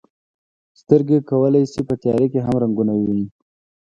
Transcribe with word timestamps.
سترګې 0.81 1.19
کولی 1.29 1.63
شي 1.71 1.81
په 1.89 1.95
تیاره 2.01 2.27
کې 2.31 2.39
هم 2.45 2.55
رنګونه 2.63 2.93
وویني. 2.95 3.27